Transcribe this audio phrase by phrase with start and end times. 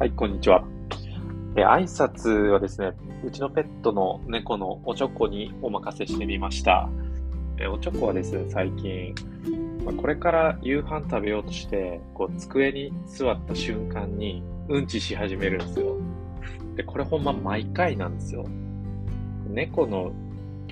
[0.00, 0.64] はい、こんにちは。
[1.56, 2.92] え挨拶はですね、
[3.22, 6.88] うちのペットの猫のおちょこにお任せしてみました。
[7.58, 9.14] えおちょこはですね、最近、
[9.84, 15.98] まこれから夕飯食べようとして、こう、机に座った瞬間にうんちし始めるんですよ。
[16.76, 18.46] で、これほんま毎回なんですよ。
[19.48, 20.12] 猫の、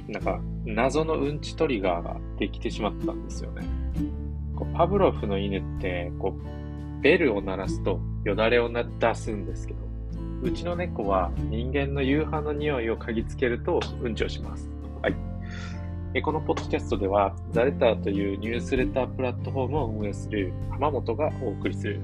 [0.09, 3.67] なんか、謎のうんちトリガーができてしまったんですよね。
[4.57, 9.81] こうパブロフの犬って、こう、ベルを鳴らすとよだれを出すんですけど、
[10.43, 14.71] うちの猫は人間の夕飯の匂いを嗅ぎつけるとうんちをします。
[15.03, 16.23] はい。
[16.23, 22.01] このポッドキャストでは、ザレターというニュースレタープラットフォームを運営する浜本がお送りする、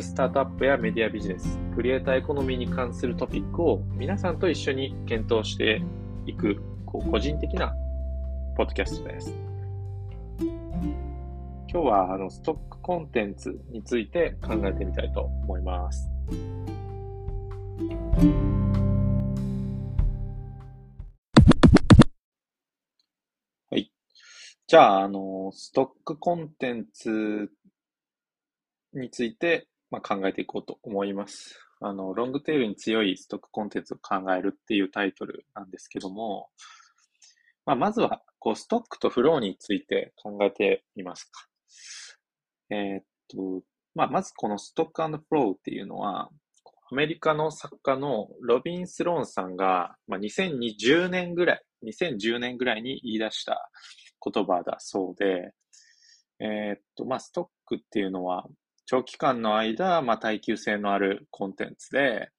[0.00, 5.82] スタートアップやメディアビジネス、クリエイターエコノミーに関するトピックを皆さんと一緒に検討して
[6.26, 7.74] いく、こう個人的な
[8.56, 9.34] ポッドキャストです。
[11.70, 16.08] 今日はあのストックコンテンツについて考えてみたいと思います。
[23.70, 23.92] はい。
[24.66, 27.50] じゃあ、あの、ストックコンテンツ
[28.94, 31.60] について、まあ、考えていこうと思います。
[31.82, 36.48] あの、ロングテールに強いストックコンテンツを考えるっていうタイトルなんですけども、
[37.66, 41.47] まあ、まずは、こう、ストックとフローについて考えてみますか。
[42.70, 43.62] えー、っと、
[43.94, 46.28] まあ、まずこのストックフローっていうのは、
[46.90, 53.70] アメリカの作家のロビン・スローンさんが、まあ、2020年ぐらい、2010年ぐらいに言い出した
[54.24, 55.52] 言葉だそうで、
[56.40, 58.46] えー、っと、まあ、ストックっていうのは、
[58.86, 62.30] 長期間の間、まあ、耐久性のあるコンテンツで、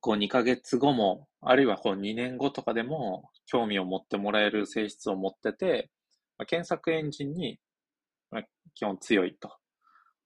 [0.00, 5.90] こう2ヶ月後も、あるいはこう2年後とかでも興味を持ってもらえる性質を持ってて、
[6.36, 7.58] まあ、検索エンジンに、
[8.74, 9.52] 基本強いと。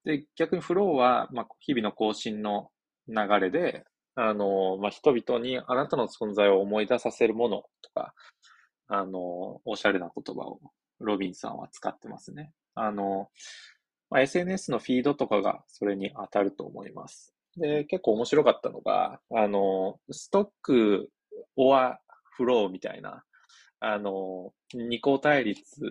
[0.04, 2.70] で、逆にフローは、まあ、日々の更新の
[3.08, 3.84] 流れで、
[4.14, 8.14] あの、まあ、人々にあなたの存在を思い出させるものとか、
[8.88, 10.60] あの、おしゃれな言葉を
[11.00, 12.52] ロビンさんは使ってますね。
[12.74, 13.28] あの、
[14.10, 17.32] まあ、SNS のフィードとかがそれに当たると思います。
[17.56, 21.10] で、結構面白かったのが、あの、ストック、
[21.56, 21.98] オア、
[22.36, 23.24] フローみたいな、
[23.80, 25.82] あの、二項対立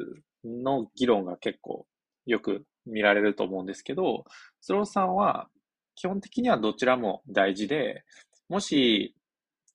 [0.44, 1.86] の議論が結構
[2.26, 4.26] よく見られると思うんですけど、
[4.62, 5.48] スローさんは
[5.96, 8.04] 基本的にはどちらも大事で、
[8.50, 9.16] もし、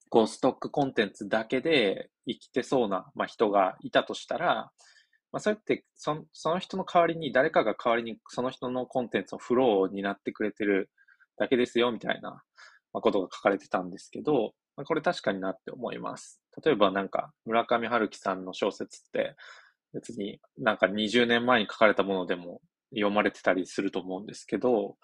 [0.09, 4.71] こう、ストックコンテンツだけで生きてそうな、まあ、人がいたとしたら、
[5.33, 10.91] まあ、そうやってそ、その人の代わりに、誰かが代わりにその人のコンテンツのフローになってくれてる
[11.39, 12.43] だけですよ、みたいな、
[12.93, 16.41] ことが書かれてたんですけど、まあ、これ確かになって思います。
[16.65, 19.37] 例えばなんか、村上春樹さんの小説って、
[19.97, 24.97] 別になんか20年前に書かれたものでも読まれてたりすると思うんですけど、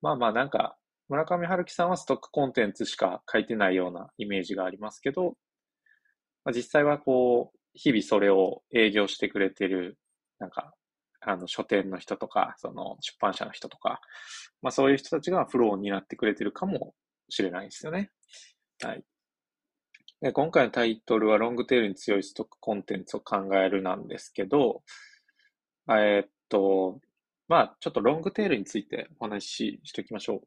[0.00, 0.76] まあまあなんか、
[1.08, 5.34] 村上春樹さんはストックコンテンツしか書いてないようなイメージがありますけど、
[6.44, 9.98] まあ、実際はこう、日々それを営業してくれてる、
[10.38, 10.72] なんか、
[11.20, 14.00] あの、書店の人とか、その出版社の人とか、
[14.62, 16.94] まあそういう人たちがフローになってくれてるかも
[17.28, 18.10] しれないですよね。
[18.82, 19.04] はい。
[20.20, 24.82] で今回のタイトルはロングテールに強いストックコンテンツを考えるなんですけど、
[25.88, 27.00] えー、っと、
[27.48, 30.42] まあ、ちょっとロングテールについてお話ししておきましょ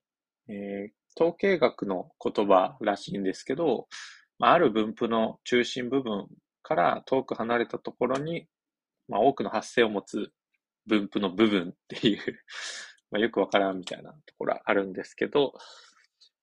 [0.47, 0.53] う。
[0.53, 3.87] えー、統計学の言葉らしいんですけど、
[4.37, 6.27] まあ、ある分布の中心部分
[6.61, 8.47] から遠く離れたところに、
[9.07, 10.31] まあ、多くの発生を持つ
[10.85, 12.19] 分布の部分っていう
[13.09, 15.53] まよくわからんみたいなところあるんですけど、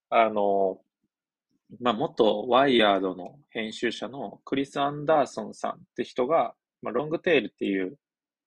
[0.09, 0.81] あの、
[1.79, 7.97] まあ、元ワイヤードの編集者のクリス・アンダーソンさんって人が、まあ、ロングテールっていう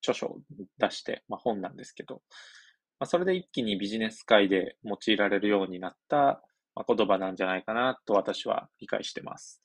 [0.02, 0.38] 著書を
[0.78, 2.16] 出して、まあ、本なんですけど、
[2.98, 6.42] まあ、それで一気にビジネス界で用いられるようになった、
[6.74, 9.62] まあ、言葉なんじゃないかなと私は理解してます。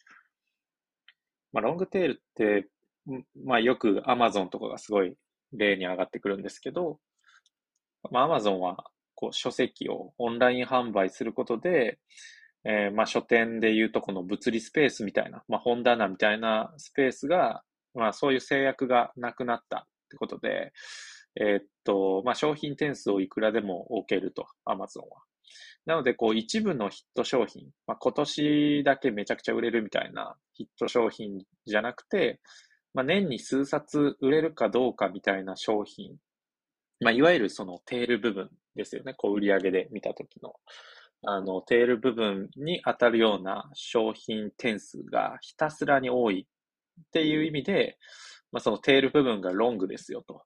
[1.52, 2.68] まあ、ロングテールって、
[3.44, 5.16] まあ、よく Amazon とかがすごい
[5.52, 7.00] 例に上がってくるんですけど、
[8.12, 8.86] まあ、Amazon は
[9.16, 12.00] こう書籍をオンライン販売することで、
[12.66, 17.64] えー、まあ書店でいうとこの物理スペースみたいな、まあ本棚みたいなスペースが、
[17.94, 20.74] まあそういう制約がなくなったってことで、
[21.36, 25.24] えー、っと、まあ商品点数をいくらでも置けると、アマゾンは。
[25.86, 32.40] なので、こう一部のヒット商品、まあ今年だけめちゃくちゃ売れるみたいなヒット商品じゃなくて、
[32.94, 36.18] まあ年に数冊売れるかどうかみたいな商品、
[37.00, 40.54] まあいわゆるそのテール部分ですよね、こう売り上げで見たときの。
[41.24, 47.98] あの、テール部分に当たるような商品点数がひたすらに多いっていう意味で、
[48.52, 50.44] まあ、そのテール部分がロングですよと。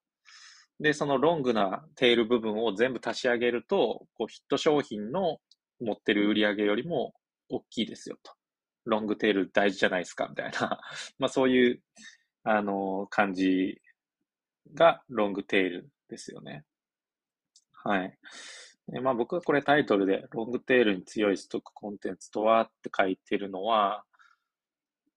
[0.80, 5.38] で、そのロングなテール部分を全部足し上げると、こうヒット商品の
[5.80, 7.14] 持ってる売り上げよりも
[7.48, 8.32] 大きいですよと。
[8.84, 10.80] ロングテール大事じゃないですかみたいな。
[11.18, 11.82] まあそういう、
[12.42, 13.80] あの、感じ
[14.74, 16.64] がロングテールですよね。
[17.72, 18.18] はい。
[18.88, 24.04] でまあ僕はこれタイトルでロングテールに強いストックコンテンツとはって書いてるのは、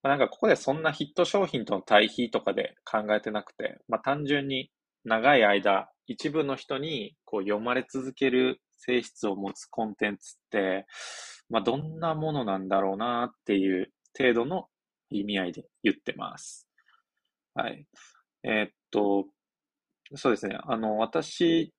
[0.03, 4.71] なんかここでそんなヒット商品との対比とかで考えてなくて、まあ単純に
[5.03, 10.85] 長い間一部の人にこう読まれ続ける性質を持つコンテンツって、
[11.49, 14.67] まあどんなものなんだろうなっていう程度の
[15.09, 16.67] 意味合いで言ってます。
[17.53, 17.85] はい。
[18.43, 19.25] えー、っと、
[20.15, 20.57] そうですね。
[20.63, 21.73] あの、私、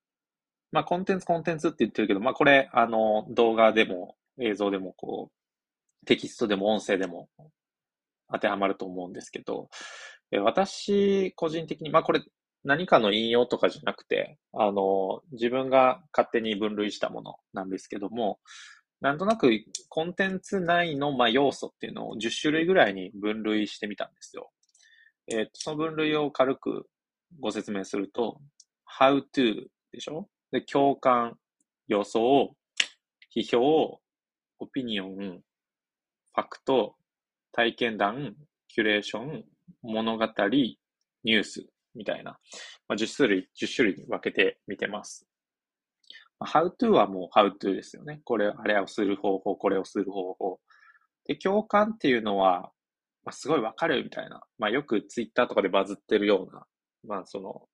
[0.73, 7.29] まあコンテンツコンテンツって言ってるけど、まあこれ、あの、動画でも映像でもこう、テキストでも音声でも
[8.32, 9.69] 当てはまると思うんですけど、
[10.43, 12.23] 私、個人的に、まあこれ、
[12.65, 18.41] 何かの引用とかじゃなくて、あの、自分が勝手に分類したものなんですけども、
[19.00, 19.50] なんとなく
[19.88, 24.50] コンテンツ内の、まあ、要素っていうのを10種類ぐらいに分類してみたんですよ。
[25.29, 26.87] えっ、と、その分類を軽く
[27.41, 28.41] ご説明すると、
[29.00, 30.29] how to でしょ？
[30.50, 31.39] で、共感、
[31.89, 32.55] 予想、
[33.35, 34.00] 批評、
[34.61, 35.41] オピニオン、
[36.35, 36.97] ファクト、
[37.53, 38.35] 体験談、
[38.69, 39.45] キュレーション、
[39.83, 42.39] 物語、ニュースみたいな、
[42.89, 45.27] まあ、10種類、10種類に分けてみてます。
[46.41, 48.21] how to はもう how to ですよね。
[48.25, 50.61] これ、あれをする方法、これをする方法。
[51.25, 52.71] で、共感っていうのは、
[53.25, 54.43] まあ、すごいわかるみたいな。
[54.59, 56.65] まあ、よくツイッターとかでバズってるような、
[57.06, 57.69] まあ、その、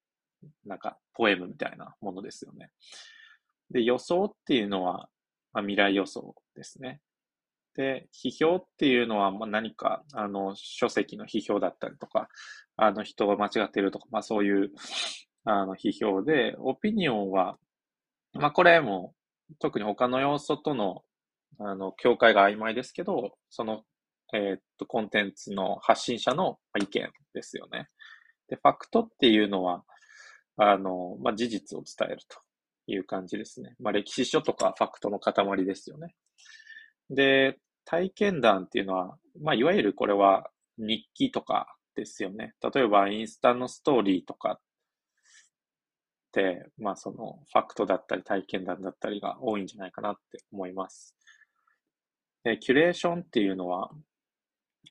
[0.67, 2.71] なんか、ポエムみたいなものですよね。
[3.71, 5.09] で、予想っていうのは、
[5.53, 7.01] まあ、未来予想ですね。
[7.77, 12.29] で、批評っていうのは、まあ、何か、あの、書籍の批評だったりとか、
[12.77, 14.71] あの、人が間違ってるとか、まあ、そういう、
[15.45, 17.59] あの、批評で、オピニオンは、
[18.33, 19.15] まあ、これも、
[19.59, 21.03] 特に他の要素との、
[21.59, 23.83] あの、境界が曖昧ですけど、その、
[24.33, 27.89] えー、っと、コンテンツの発信者の意見ですよね。
[28.49, 29.85] で、ファクトっていうのは、
[30.57, 32.39] あの、まあ、事実を伝えると
[32.87, 33.75] いう感じですね。
[33.81, 36.15] まあ、歴史書とかファクトの塊ですよね。
[37.11, 42.55] で、体験談っていうのは、まあ、いわゆるこれは日記とかですよね。
[42.75, 44.61] 例えば、インスタのストーリーとかっ
[46.33, 51.15] て、まあ、そのファクトだったり体験談だったりが多いんじゃないかなって思います。
[52.43, 53.91] で、キュレーションっていうのは、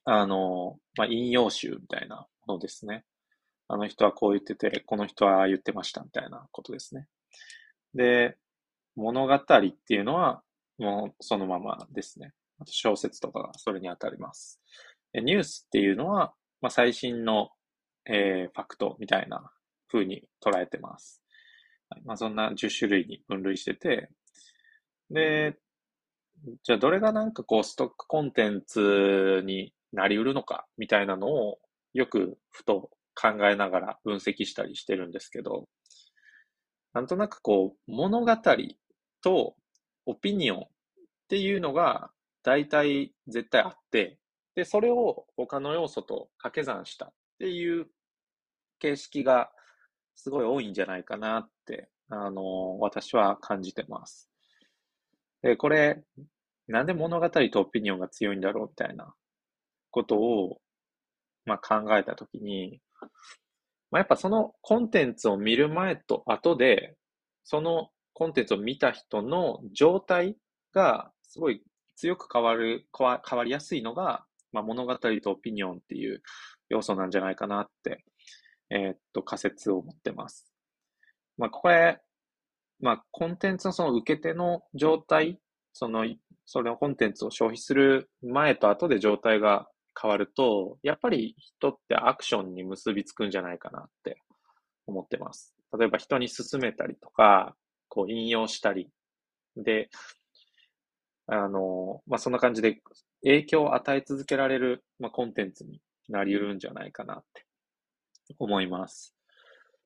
[0.06, 3.06] あの、まあ、引用集みたいなものですね。
[3.68, 7.08] あの人はこう言ってて、この人は言ってましたみたいなことですね。
[7.94, 8.38] で、
[8.96, 10.42] 物語っていうのは、
[10.78, 12.32] もうそのままですね。
[12.66, 14.62] 小説とかがそれに当たります。
[15.14, 17.50] ニュースっていうのは、まあ、最新の、
[18.06, 19.52] えー、ファクトみたいな
[19.92, 21.22] 風に捉えてます。
[22.06, 24.10] まあ、そんな10種類に分類してて、
[25.10, 25.56] で、
[26.64, 31.60] じゃあどれがなんかこうストックコンテンツになりうるのかみたいなのを
[31.94, 35.68] よくふと考えながら分析したりしてるんですけど、
[36.94, 38.38] なんとなくこう物語
[39.22, 39.56] と
[40.06, 40.64] オピニオンっ
[41.30, 42.12] ていうのが
[42.44, 44.20] 大体絶対あって、
[44.56, 47.88] で、それを他の要素と掛け算したっていう
[48.80, 49.50] 形式が
[50.16, 54.30] すごい多いんじゃないかなって、あの、私は感じてます。
[55.42, 56.04] で、これ、
[56.68, 59.14] なんで物語とオピニオンが強いんだろうみたいな
[59.92, 60.60] ことを、
[61.46, 62.80] まあ、考えたときに、
[63.92, 66.98] まあ、やっぱそのコンテンツを見る前と後で、
[67.44, 70.38] そのコンテンツを見た人の状態
[70.72, 71.64] がすごい
[71.96, 76.22] 強く変わる、変わりやすいのが、まあ、物語とオピニオンっていう
[76.70, 78.04] 要素なんじゃないかなって、
[78.70, 80.52] えー、っと、仮説を持ってます。
[81.38, 82.02] まあ、これ、
[82.80, 85.40] まあ、コンテンツのその受け手の状態、
[85.74, 86.06] その、
[86.46, 89.68] それのコンテンツを消費する前と後で状態が
[90.00, 94.18] 変わると、やっぱり人ってアクションに結びつくんじゃないかなって
[94.88, 95.54] 思ってます。
[95.78, 97.56] 例えば人に勧めたりとか、
[97.90, 98.90] こう引用したり、
[99.56, 99.90] で、
[101.28, 102.82] あの、まあ、そんな感じで
[103.24, 107.46] 影響を与え続けられる、まあ、コンテンツになり得るんじゃないかなって
[108.40, 109.16] 思います。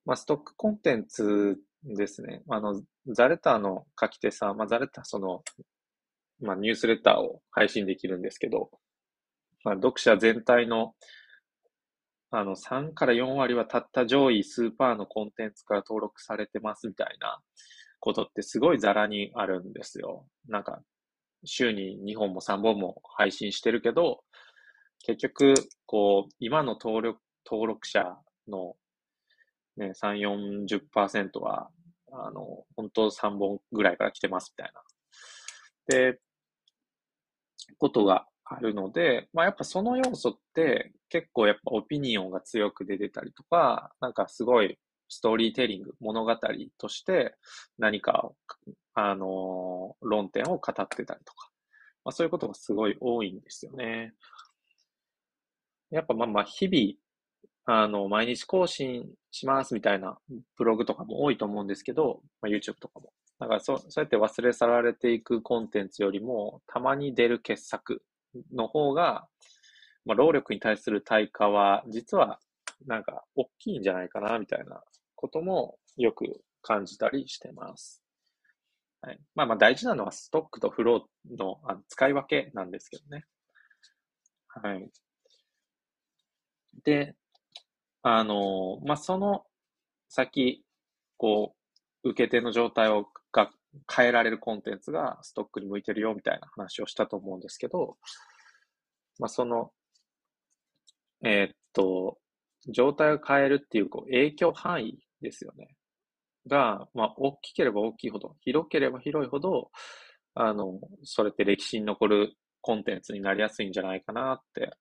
[0.05, 2.41] まあ、ストックコンテンツですね。
[2.49, 5.43] あの、ザレターの書き手さん、まあ、ザレターその、
[6.39, 8.71] まあ、ニュースレターを配信できるんですけど、
[9.63, 10.93] まあ、読者全体の
[12.29, 17.39] あの3から4割はたった上位スーパーのコンテンツから登録されてますみたいな
[17.99, 20.25] ことってすごいザラにあるんですよ。
[20.49, 20.81] なんか
[21.45, 24.23] 週に2本も3本も配信してるけど、
[25.03, 25.53] 結局、
[25.85, 28.75] こう、今の登録、登録者の、
[29.77, 31.69] ね、3、40%は、
[32.11, 34.81] あの、本当3本ぐらいから来てますみたいな。
[35.87, 36.19] で、
[37.77, 44.77] ことがあるので、まあやっぱその要素って結構やっぱオピニオンが強く出てたりとか、なんかすごい
[45.09, 46.35] ストーリーテリング、物語
[46.77, 47.35] として
[47.77, 48.31] 何か
[48.93, 51.49] あの、論点を語ってたりとか、
[52.03, 54.13] まあそういうことがすごい多いんですよね。
[55.91, 60.17] やっぱまあまあ日々、あの、毎日更新しますみたいな
[60.57, 63.11] ブログとかも多いと思うんですけど、まあ、YouTube とかも。
[63.39, 68.01] だからそそうやって忘れ去られていくコンテンツよりも、たまに出る傑作
[68.53, 69.27] の方が、
[70.05, 72.39] まあ、労力に対する対価は、実は
[72.85, 74.81] なんか大きいんじゃないかな、みたいな
[75.15, 76.25] こともよく
[76.61, 78.03] 感じたりしてます。
[79.01, 79.19] はい。
[79.35, 83.25] まあまあ大事なのはストックとフローのあの使い分けなんですけどね。
[84.47, 84.89] はい。
[86.83, 87.15] で、
[88.03, 89.45] あの、まあその
[90.09, 90.63] 先、
[91.17, 91.55] こ
[92.03, 93.07] う、受け手の状態を
[93.93, 97.97] 変えられるコンテンツがストックに向いてるよみたいな話をしたと思うんですけど、
[99.19, 99.71] まあその、
[101.23, 102.17] えー、っと、
[102.69, 105.69] 状態を変えるっていうこう影響範囲ですよね。
[106.47, 109.69] が、まあ、大きければ大きいほど、広ければ広いほど、
[110.33, 114.71] あの、それって歴史に残るコンテンツになりやすいんじゃないかなって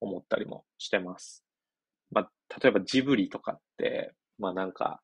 [0.00, 1.44] 思ったりもしてます。
[2.10, 2.30] まあ、
[2.62, 5.00] 例えばジブリとかって、まあなんか、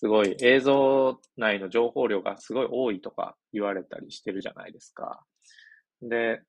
[0.00, 5.22] すごい映像内の情報量がすごい多いとか言われたりしてるじゃないですか。
[6.02, 6.40] で、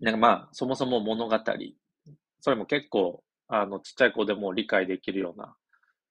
[0.00, 1.38] なんかまあ、そもそも物語、
[2.40, 5.54] それも結構、あの、ちっちゃい子でも理解できるような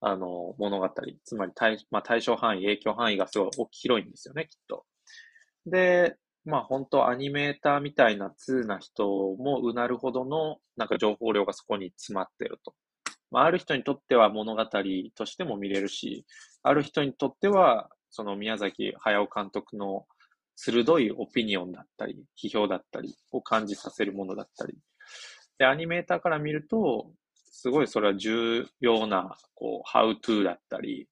[0.02, 0.90] あの、物語、
[1.24, 4.86] つまり対,、まあ、対象範囲、影響範囲がすごい大き広いんですよね、きっと。
[5.66, 12.76] で、まあ本当アニメーターみたいな通な人もうなるほどのなんか情報量がそこに詰まってると。
[13.32, 14.66] まあ、ある人にとっては物語
[15.16, 16.26] としても見れるし、
[16.64, 20.06] ある人にとってはその宮崎駿監督の
[20.56, 24.78] 鋭いオピニオンだったり、批評だったりを感じさせるものだったり。
[25.58, 27.12] で、アニメーターから見ると、
[27.52, 31.10] すごいそれは重要な、こう、how to だったり、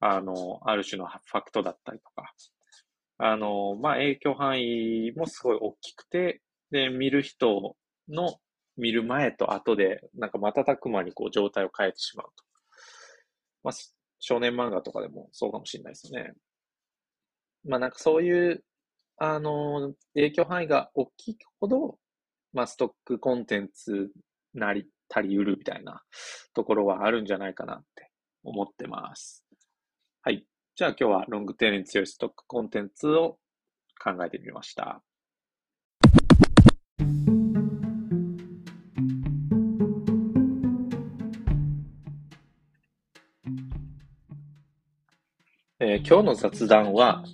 [0.00, 2.32] あの、ある種のファクトだったりとか、
[3.18, 6.40] あの、まあ、影響範囲もすごい大きくて、
[6.70, 7.76] で、見る人
[8.08, 8.38] の
[8.78, 12.44] 見る前と後で、なんか瞬く間にこう状態を変えてしまうと。
[13.64, 13.74] まあ、
[14.20, 16.32] 少年漫画とかでもそうかもしれないですね。
[17.64, 18.64] まあなんかそういう、
[19.18, 21.98] あの、影響範囲が大きいほど、
[22.52, 24.10] まあストックコンテンツ
[24.54, 26.02] なり足りうるみたいな
[26.54, 28.10] ところはあるんじゃないかなって
[28.44, 29.44] 思ってます。
[30.22, 30.46] はい。
[30.76, 33.38] じゃあ今日はロングテールに強いストックコンテンツを
[34.02, 35.02] 考えてみました。
[46.06, 47.24] 今日の雑談は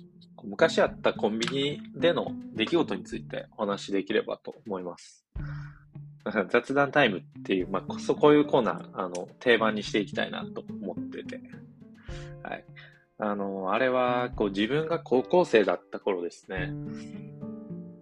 [0.43, 5.25] 昔あったコンビニでの出来事についてお話しできればと思います。
[6.49, 11.39] 雑談タイムっていう、まあ、そこういうコーナー、あの、定番にしていきたいなと思ってて。
[12.41, 12.65] はい。
[13.19, 16.73] あの、あれは、こう、自分が高校生だった頃ですね。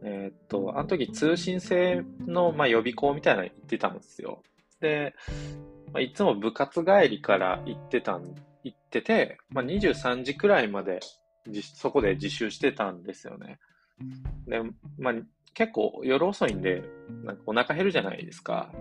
[0.03, 4.41] えー、っと、あの時通信制の、まあ、予備校みたいなの行ってたんですよ。
[4.79, 5.13] で、
[5.91, 8.35] まあ、いつも部活帰りから行ってたん、
[8.99, 10.99] ってて、まあ、23時くらいまで、
[11.75, 13.59] そこで自習してたんですよね。
[14.47, 14.61] で、
[14.99, 15.13] まあ、
[15.55, 16.83] 結構夜遅いんで、
[17.23, 18.71] なんかお腹減るじゃないですか。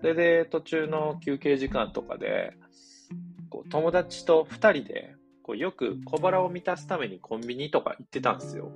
[0.00, 2.54] それで途中の休憩時間とかで、
[3.50, 8.72] こう友達と2人でこうよく小腹を満たすためにコンビニとか行ってたんですよ。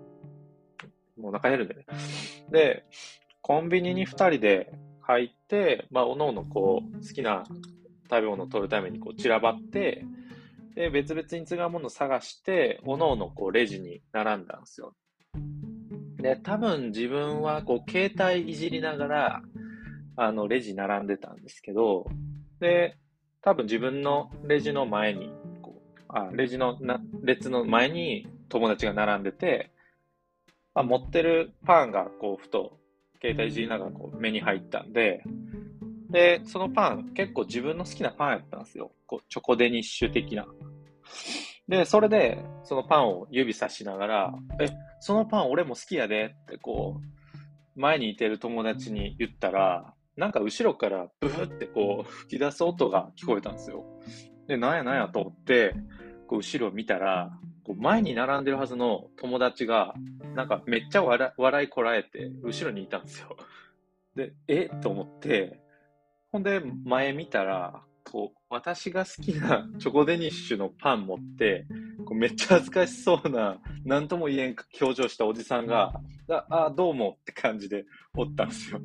[1.18, 1.86] もうお腹減るんでね。
[2.50, 2.84] で、
[3.42, 7.44] コンビニに2人で入って、まあ、おのおのこう好きな
[8.08, 10.04] 食べ物を取るためにこう散らばって、
[10.76, 14.94] で、別々に違うものを探して、おのおのこうレジに並んだんですよ。
[16.18, 19.42] で、多分自分はこう携帯いじりながら、
[20.16, 22.06] あの、レジ並んでたんですけど、
[22.60, 22.98] で、
[23.40, 29.70] 多分自分のレジの前に、こうあレジのな列の前に友達が並んでて、
[30.74, 32.78] あ、持ってるパンがこう、ふと、
[33.22, 35.24] 携帯いじりながらこう目に入ったんで、
[36.10, 38.92] で、そのパン、結構自分の好きなパンやったんですよ。
[39.06, 40.46] こう、チョコデニッシュ的な。
[41.68, 44.68] で、それで、そのパンを指さしながら、え、
[45.00, 47.00] そのパン俺も好きやでってこ
[47.76, 53.84] う、前にいてる友達に言ったら、なんか後ろからブーってこう吹き出す音が聞こえたんですよ。
[54.48, 55.74] で、なんやなんやと思って、
[56.26, 59.94] こう後ろ見たら、こう前に並んでるはずの友達が、
[60.34, 63.36] なんかめっちゃ笑笑いこらえて、後ろにいたんですよ。
[64.14, 64.70] で、え？
[64.80, 65.60] と思って、
[66.32, 71.66] ほんで前見たら、こう、私が好きなチョコデニッシュのパン持って、
[72.04, 75.92] こうめっちゃ恥ずかしそうな、なんとも言えん表情したおじさんが、
[76.28, 77.84] あ、あどうもって感じで
[78.16, 78.80] おったんですよ。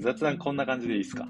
[0.00, 1.28] 雑談こんな感じでいいですか？